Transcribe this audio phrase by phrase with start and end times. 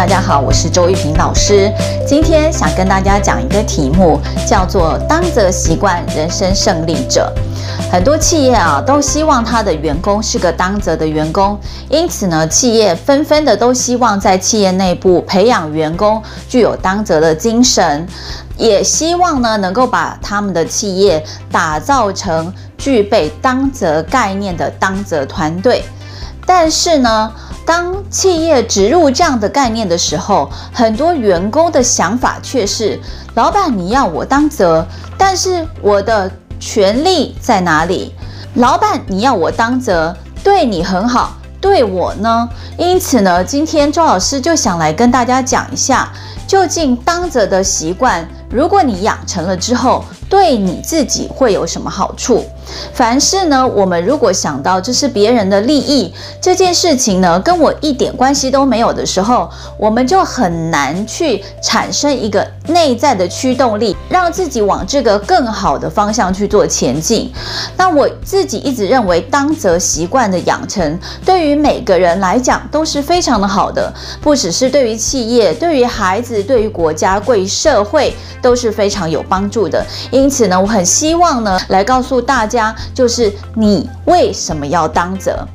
[0.00, 1.70] 大家好，我是周玉平老师。
[2.06, 4.18] 今天想跟大家讲一个题目，
[4.48, 7.30] 叫做“当责习惯，人生胜利者”。
[7.92, 11.60] 很多企业啊，都希望他的员工是个当责的员工，
[11.90, 18.08] 因此呢，企业纷纷的都希望在企业内部培养员工具有当责的精神，
[18.56, 21.22] 也希望呢，能够把他们的企业
[21.52, 25.84] 打造成具备当责概念的当责团队。
[26.46, 27.30] 但是呢，
[27.70, 32.98] 当企业植入这样的概念的时候，很多员工的想法却是：
[33.36, 34.84] 老板，你要我当责，
[35.16, 36.28] 但是我的
[36.58, 38.12] 权利在哪里？
[38.54, 42.48] 老板，你要我当责，对你很好，对我呢？
[42.76, 46.12] 因此呢，今天周老师就想来跟大家讲一下，
[46.48, 52.44] 究竟当责的习惯，如果你养成了之后，对你自己会有什么好处？
[52.92, 67.32] 凡事呢，我们如果想到这是别人的利益，这件事情呢，跟我一点关系都没有的时候，我们就很难去产生一个内在的驱动力，让自己往这个更好的方向去做前进。
[67.76, 79.84] 那我自己一直认为，当责习惯的养成，对于每个人来讲都是非常的好的，不只是对于企业，对于孩子，对于国家，对于社会都是非常有帮助的。
[80.10, 82.59] 因此呢，我很希望呢，来告诉大家。
[82.94, 85.46] 就是你为什么要当责？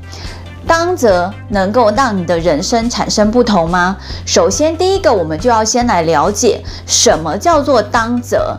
[0.67, 3.95] 当责能够让你的人生产生不同吗？
[4.25, 8.57] 首先，第一个，我们就要先来了解什么叫做当责。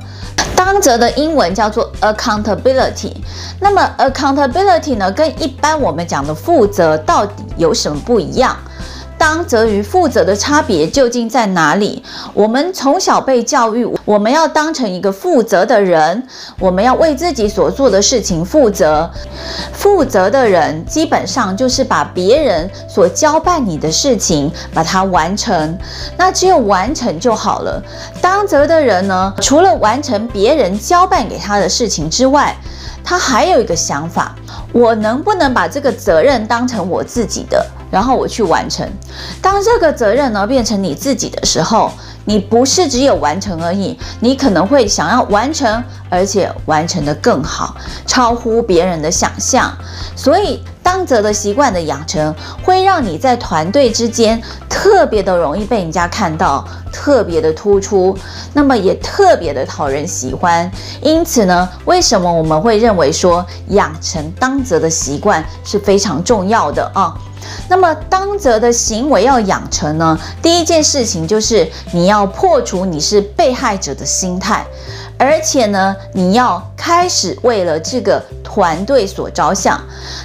[0.54, 3.12] 当责的英文叫做 accountability。
[3.58, 8.56] 那么 accountability 呢，跟一般我们讲的负责到底有什么不一样？
[9.18, 12.02] 当责与负责的差别究竟在哪里？
[12.34, 16.26] 我们从小被教育，我们要当成一个负责的人，
[16.58, 19.10] 我们要为自己所做的事情负责。
[19.72, 25.78] 负责的人基本上就是把别人所交办你的事情把它完成，
[26.16, 27.82] 那只有完成就好了。
[28.20, 32.54] 当责的人呢，除了完成别人交办给他的事情之外，
[33.02, 34.34] 他还有一个想法：
[34.72, 37.64] 我能不能把这个责任当成我自己的？
[37.90, 38.88] 然后我去完成。
[39.40, 41.90] 当这个责任呢变成你自己的时候，
[42.24, 47.76] 你不是只有完成而已，你可能会想要完成，而且完成得更好，
[48.06, 49.72] 超乎别人的想象。
[50.16, 58.16] 所以，当责的习惯的养成，会让你在团队之间特别的容易被人家看到，特别的突出，
[58.52, 60.68] 那么也特别的讨人喜欢。
[61.02, 67.14] 因此呢，为什么我们会认为说养成当责的习惯是非常重要的啊？
[67.68, 74.64] 那么当责的行为要养成呢，第一件事情就是你要破除你是被害者的心态，
[75.18, 79.80] 而且呢，你要开始为了这个团队所着想。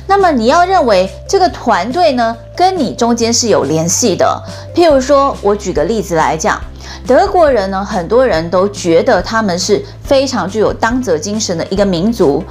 [0.08, 4.42] 那么你要认为这个团队呢，跟你中间是有联系的。
[4.76, 6.62] 譬如说，我举个例子来讲。
[7.08, 12.44] 德国人呢，很多人都觉得他们是非常具有当责精神的一个民族。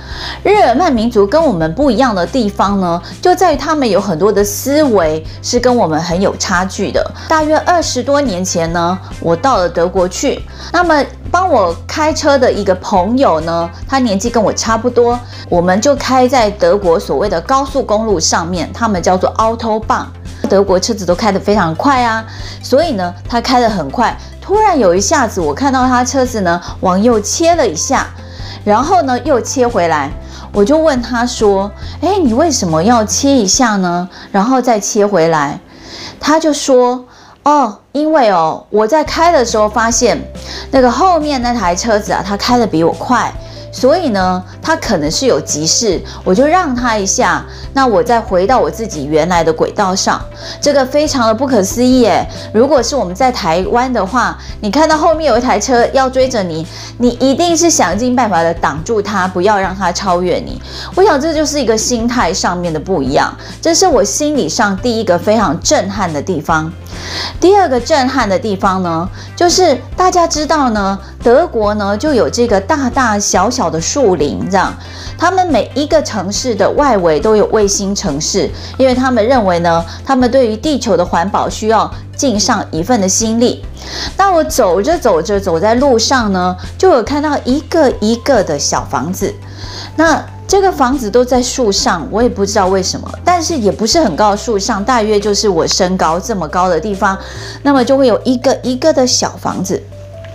[0.43, 7.11] 日耳曼民族跟我们不一样的地方呢，就在于他们有很多的思维是跟我们很有差距的。
[7.29, 15.19] 大约二十多年前呢，我到了德国去，那么帮我开车的一个朋友呢，他年纪跟我差不多，
[15.49, 20.07] 我们就开在德国所谓的高速公路上面，他们叫做 a u t o b a n。
[20.49, 22.25] 德国车子都开得非常快啊，
[22.61, 24.17] 所以呢，他开得很快。
[24.41, 28.07] 突然有一下子，我看到他车子呢往右切了一下，
[28.65, 30.11] 然后呢又切回来，
[30.53, 31.71] 我就问他说
[32.03, 34.09] ：“哎，你为什么要切一下呢？
[34.33, 35.61] 然后再切回来？”
[36.19, 37.05] 他就说
[37.45, 40.21] ：“哦，因为哦，我在开的时候发现
[40.71, 43.33] 那个后面那台车子啊，它开的比我快。”
[43.73, 50.21] 所以呢，他可能是有急事，我就让他一下，那我再回到我自己原来的轨道上。
[50.61, 56.67] 这个非常的不可思议诶，如果是我们在台湾的话，你看到后面有一台车要追着你，
[56.99, 60.61] 你一定是想尽办法的挡住他，不要让他超越你。
[60.95, 63.33] 我想这就是一个心态上面的不一样，
[63.63, 66.71] 这是我心理上第一个非常震撼的地方。
[67.41, 74.75] 第二个震撼的地方呢，就是大家知道呢，德国呢就有这个大大小小的树林，这样，
[75.19, 83.65] 他们每一个城市的外围都有卫星城市，因为他们认为呢，他们对于地球的环保需要尽上一份的心力。
[84.17, 89.35] 那我走着走着走在路上呢，就有看到一个一个的小房子，
[89.97, 90.23] 那。
[90.51, 97.17] 这个房子都在树上，我也不知道为什么，但是也不是很高的树上，大约就是我身高这么高的地方，
[97.63, 99.81] 那么就会有一个一个的小房子，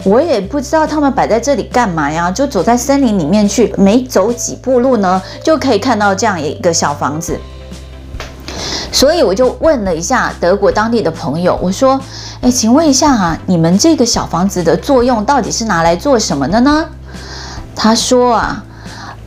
[0.06, 7.38] 我也不知道他们摆在这里干嘛呀，就走在森林里面去，没走几步路呢，就可以看到这样一个小房子。
[8.94, 12.00] 所以我就问了一下德国当地的朋友，我说
[12.40, 16.86] ：“诶，请问一下啊，你们这个小房子的作用到底是拿来做什么的呢？”
[17.76, 18.64] 他说啊，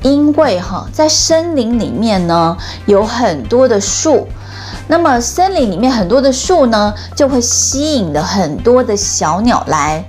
[0.03, 2.57] 因为哈，在森林里面呢，
[2.87, 4.27] 有很多的树。
[4.87, 10.05] 那么森林里面很多的树呢，就会吸引了很多的小鸟来。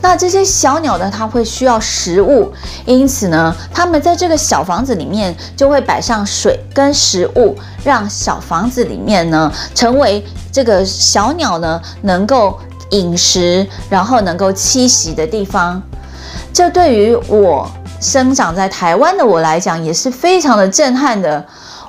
[0.00, 2.52] 那这些小鸟呢，它会需要食物，
[2.84, 12.58] 因此呢，它们在这个小房子里面就会摆上水跟食物，让小房子里面呢，成为这个小鸟呢能够
[12.90, 15.82] 饮食，然后能够栖息的地方。
[16.52, 17.68] 这对于我
[18.02, 21.42] 生长在台湾的我来讲，也是非常的震撼的。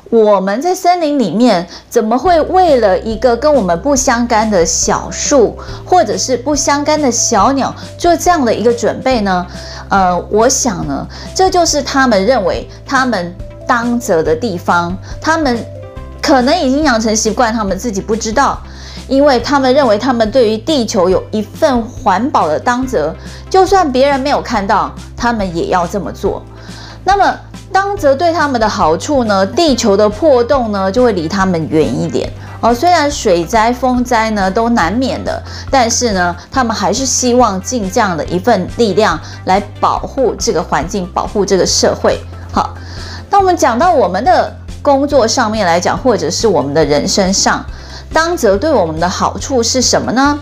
[0.10, 9.44] 我们在森林里面，怎么会为了一个跟我们不相干的小树，或者是不相干的小鸟，做这样的一个准备呢？
[9.90, 13.36] 呃，我想呢，这就是他们认为他们
[13.68, 15.58] 当责的地方，他们
[16.22, 18.62] 可能已经养成习惯，他们自己不知道，
[19.08, 23.16] 因为他们认为他们对于地球有一份环保的当责，
[23.50, 26.42] 就算别人没有看到，他们也要这么做。
[27.04, 27.34] 那么。
[27.72, 32.72] 当责对他们的好处呢，地球的破洞呢就会离他们远一点哦。
[32.72, 35.42] 虽然水灾、风灾呢都难免的，
[35.72, 42.20] 但是呢，他们还是希望尽这样的一份力量来保护这个环境，保护这个社会。
[42.52, 42.76] 好，
[43.32, 47.66] 那我们讲到我们的工作上面来讲，或者是我们的人生上，
[48.14, 50.40] 当责对我们的好处是什么呢？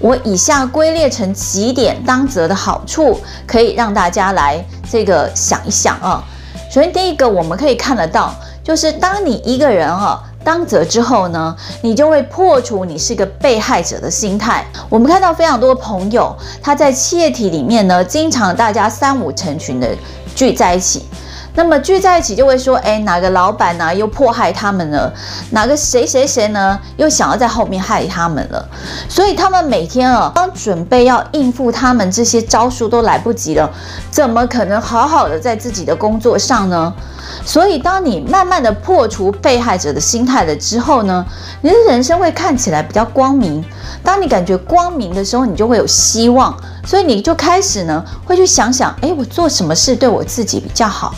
[0.00, 6.22] 我以下归列成几点当责的好处，可以让大家来这个想一想啊。
[6.70, 14.64] 首先，第一个我们可以看得到，就是当你一个人啊当责之后呢，你就会破除你是个被害者的心态。
[14.88, 19.88] 我们看到非常多朋友，他在企业体里面呢，经常大家三五成群的
[20.34, 21.06] 聚在一起。
[21.56, 25.12] 那么聚在一起就会说，哎，哪个老板呢又迫害他们了？
[25.50, 28.68] 哪个谁谁谁呢又想要在后面害他们了？
[29.08, 33.70] 所以他们每天啊，当准备要应付他们这些招数都来不及了，
[34.10, 36.92] 怎么可能好好的在自己的工作上呢？
[37.44, 41.24] 所以当你慢慢的破除被害者的心态了之后呢，
[41.62, 43.64] 你的人生会看起来比较光明。
[44.02, 46.54] 当你感觉光明的时候，你就会有希望，
[46.84, 51.14] 所以你就开始呢会去想想，哎，我做什么事对我自己比较好？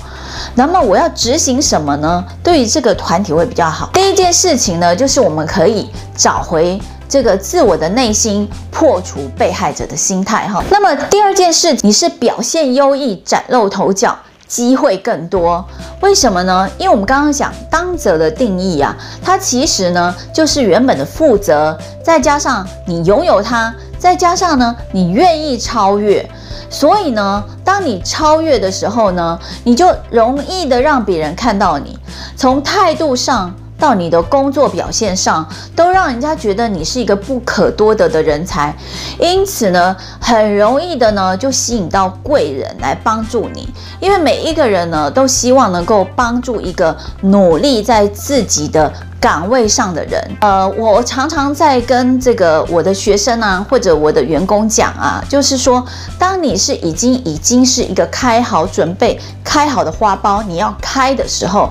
[0.54, 2.24] 那么我要执行什么呢？
[2.42, 3.90] 对于这个团体会比较好。
[3.92, 10.62] 第一件事情呢，就是我们可以找回这个自我的内心，破除被害者的心态哈。
[10.70, 14.16] 那么第二件事，你是表现优异，崭露头角，
[14.46, 15.64] 机会更多。
[16.00, 16.68] 为什么呢？
[16.78, 26.28] 因为我们刚刚讲当责的定义啊，它其实呢就是原本的负责，再加上你拥有它，再加上呢你愿意超越。
[26.68, 31.98] 所以呢，当你超越的时候呢，你就容易的让别人看到你，
[32.36, 38.74] 从态度上到你的工作表现上，都让人家觉得你是一个不可多得的人才，
[39.18, 43.68] 因此呢，很容易的呢就吸引到贵人来帮助你，
[44.00, 48.92] 因为每一个人呢都希望能够帮助一个努力在自己的。
[49.18, 55.84] 岗位上的人，呃，我常常在跟这个我的学生啊，或者我的员工讲啊，就是说，
[56.18, 61.70] 当你是已经已经是一个开好准备开好的花苞，你要开的时候，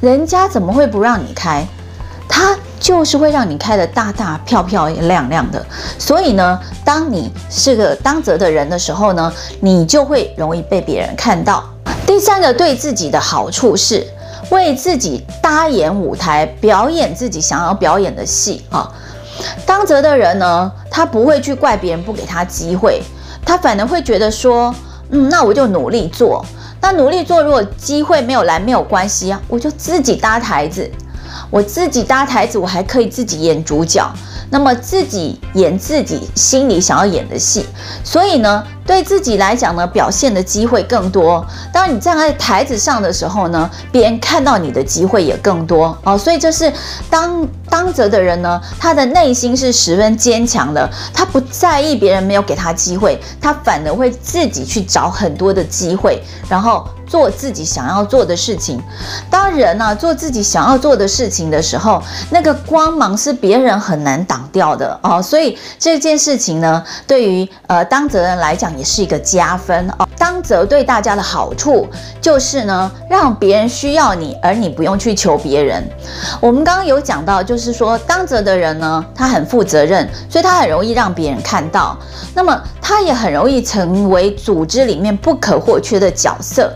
[0.00, 1.66] 人家怎么会不让你开？
[2.26, 5.64] 他就是会让你开的大大漂漂亮亮的。
[5.98, 11.62] 所以呢，当你是个当责的人的时候呢，你就会容易被别人看到。
[12.06, 14.06] 第三个对自己的好处是。
[14.50, 18.90] 为自己搭演舞台，表演自己想要表演的戏啊！
[19.66, 23.02] 当责的人呢，他不会去怪别人不给他机会，
[23.44, 24.74] 他反而会觉得说，
[25.10, 26.44] 嗯，那我就努力做。
[26.80, 30.90] 那努力做，如果机会没有来，没有关系啊，我就自己搭台子，
[31.50, 34.06] 我自己搭台子，我还可以自己演主角。
[34.50, 37.66] 那么自己演自己心里想要演的戏，
[38.04, 41.44] 所以呢，对自己来讲呢，表现的机会更多。
[41.72, 46.16] 当你站在台子上的时候呢，别人看到你的机会也更多哦。
[46.16, 46.72] 所以这是
[47.08, 56.86] 当当责的人呢，他的内心是十分坚强的，他不在意别人没有给他机会，他反而会自己去找很多的机会，然后。
[57.06, 58.82] 做自己想要做的事情。
[59.30, 65.22] 当人呢、啊、做自己想要做的事情的时候，那个光芒是别人很难挡掉的哦。
[65.22, 70.08] 所以这件事情呢，对于呃当责人来讲也是一个加分哦。
[70.18, 71.86] 当责对大家的好处
[72.20, 75.82] 就是呢，让别人需要你，而你不用去求别人。
[76.40, 81.96] 我们刚刚有讲到，就是说当责的人呢，他很负责任，所以他很容易让别人看到。
[82.34, 86.72] 那么他也很容易成为组织里面不可或缺的角色。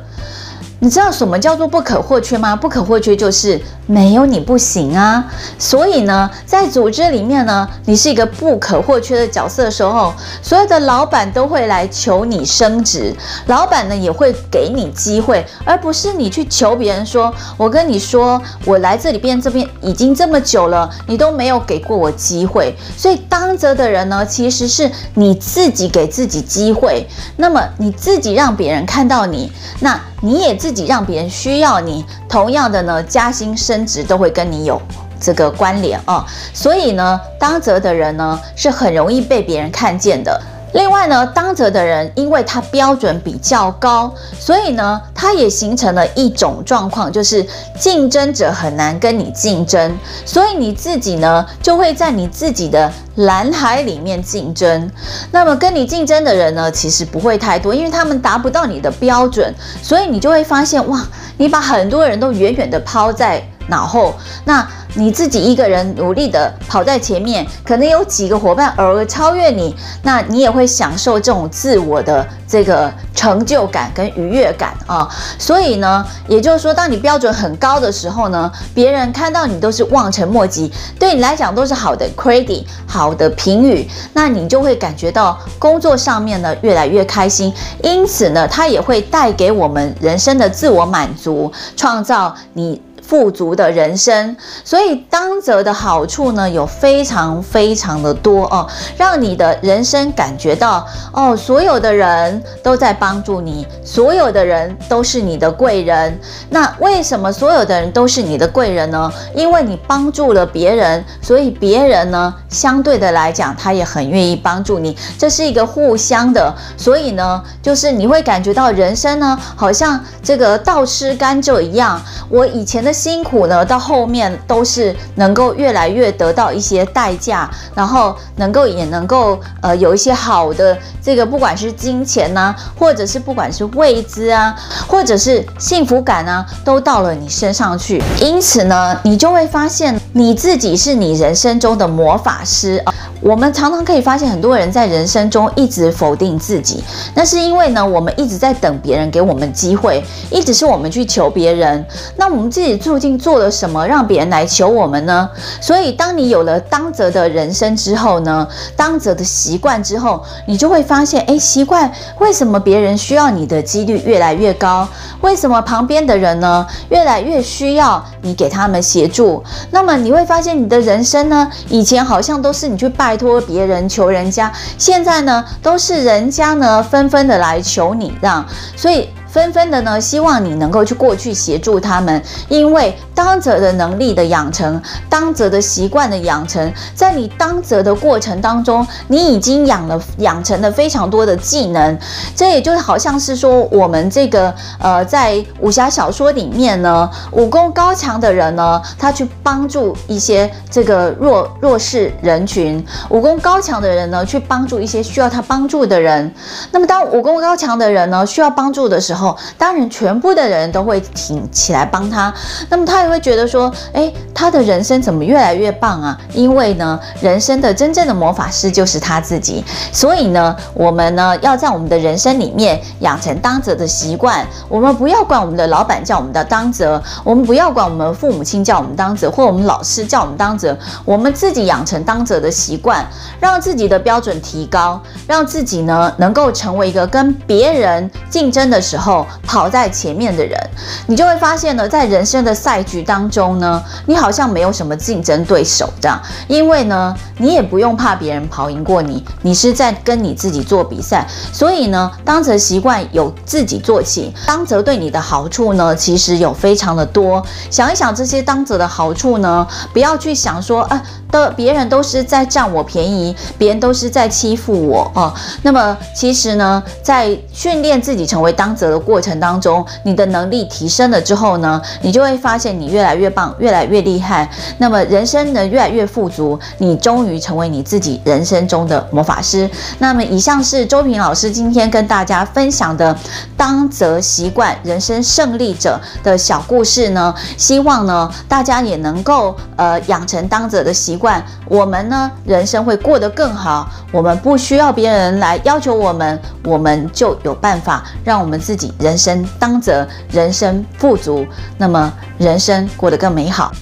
[0.81, 2.55] 你知道什么叫做不可或缺吗？
[2.55, 5.25] 不可或缺就是没有你不行啊。
[5.59, 13.13] 所以呢，在组织里面呢，你是一个不可或缺的角色的时候，所有的老板都会来求你升职，
[13.47, 27.05] 老板呢也会给你机会，而不是你去求别人说：“我跟你说，我来这里边这边已经这么久了，你都没有给过我机会。”所以当着的人呢，其实是你自己给自己机会，
[27.37, 30.01] 那么你自己让别人看到你，那。
[30.21, 34.81] 你也自己让别人需要你，同样的呢，加薪升职都会跟你有
[35.21, 36.27] 这个关联啊。
[36.53, 40.41] 所以呢，当责的人呢是很容易被别人看见的。
[40.73, 47.45] 另外呢，当责的人因为他标准比较高，所以呢，他也形成了一种状况，就是
[47.79, 49.97] 竞争者很难跟你竞争，
[50.27, 54.91] 所以你自己呢就会在你自己的蓝海里面竞争。
[55.31, 61.03] 那么跟你竞争的人呢，其实不会太多，因为他们达不到你的标准，所以你就会发现哇，
[61.39, 64.67] 你把很多人都远远的抛在脑后，那。
[64.95, 75.07] 你自己一个人努力的跑在前面，可能有几个伙伴偶尔超越你，那你也会享受这种自我的这个成就感跟愉悦感啊。
[75.39, 87.53] 所以呢，也就是说，当你标准很高的时候呢，别人看到你都是望尘莫及，对你来讲都是好的 credit，好的评语，那你就会感觉到工作上面呢越来越开心。
[87.85, 92.81] 因此呢，它也会带给我们人生的自我满足，创造你。
[93.09, 106.21] 富足的人生，所以当责的好处呢，有非常非常的多哦，让你的人生感觉到哦，所有的人都在帮助你，所有的人都是你的贵人。
[106.51, 109.11] 那为什么所有的人都是你的贵人呢？
[109.35, 116.55] 因为你帮助了别人，所以别人呢，相对的来讲，他也很愿意帮助你，这是一个互相的。
[116.77, 121.99] 所以呢，就是你会感觉到人生呢，好像这个倒吃甘蔗一样。
[122.29, 122.93] 我以前的。
[122.99, 134.53] 辛苦呢，到后面都是能够越来越得到一些代价，然后能够也能够呃有一些好的这个，不管是金钱呐、或者是不管是未知啊，
[134.89, 138.03] 或者是幸福感啊，都到了你身上去。
[138.21, 142.93] 因此呢，你就会发现你自己是你人生中的魔法师啊。
[143.21, 146.83] 我们常常可以发现，很多人在人生中一直否定自己，
[147.15, 151.85] 那是因为呢，我们一直在等别人给我们机会，一直是我们去求别人。
[152.17, 155.29] 那我们自己究竟做了什么，让别人来求我们呢？
[155.61, 158.47] 所以，当你有了当责的人生之后呢，
[158.77, 164.89] 当责的习惯之后，你就会发现，哎，习惯为什么别人需要你的几率越来越高？
[165.23, 169.43] 为什么旁边的人呢，越来越需要你给他们协助？
[169.73, 173.08] 那么你会发现，你的人生呢，以前好像都是你去拜。
[173.09, 178.45] 拜托别人求人家，现在呢都是人家呢纷纷的来求你让，
[178.77, 179.09] 所以。
[179.31, 191.99] 纷纷的呢，希望你能够去过去协助他们，因为当责的能力的养成，当责的习惯的养成，在你当责的过程当中，你已经养了养成了非常多的技能。
[192.37, 206.33] 这也就好像是说，我们这个呃，在武侠小说里面呢，武功高强的人呢，他去帮助一些这个弱弱势人群；武功高强的人呢，去帮助一些需要他帮助的人。
[206.71, 212.33] 那么，当武功高强的人呢，需要帮助的时候，当然，全部的人都会挺起来帮他，
[212.69, 216.19] 那么他会觉得说，诶，他的人生怎么越来越棒啊？
[216.35, 219.65] 因为呢，人生的真正的魔法师就是他自己。
[219.93, 224.47] 所以呢，我们呢要在我们的人生里面养成当责的习惯。
[224.69, 233.05] 我们不要管我们的老板叫我们的当责，我们不要管我们父母亲叫我们当责，或我们老师叫我们当责，我们自己养成当责的习惯，
[233.41, 239.27] 让自己的标准提高，让自己呢能够成为一个跟别人竞争的时候。
[239.43, 240.59] 跑在前面的人，
[241.07, 251.27] 你就会发现呢，在人生的赛局当中呢，你好像没有什么竞争对手这样，因为呢，你也不用怕别人跑赢过你，你是在跟你自己做比赛。
[251.53, 257.45] 所以呢，当责习惯由自己做起，当责对你的好处呢，其实有非常的多。
[257.71, 265.33] 想一想这些当责的好处呢，不要去想说啊，的别人都是在占我便宜，别人都是在欺负我哦。
[265.63, 279.69] 那么其实呢，在训练自己成为当责的过程当中，你的能力提升了之后呢，你就会发现你越来越棒，越来越厉害，那么人生呢越来越富足，你终于成为你自己人生中的魔法师。
[279.99, 283.17] 那么以上是周平老师今天跟大家分享的
[283.57, 303.73] 当责习惯人生胜利者的小故事呢，希望呢大家也能够呃养成当责的习惯，我们呢人生会过得更好，我们不需要别人来要求我们，我们就有办法让我们自己人生当责，人生富足，那么人生过得更美好。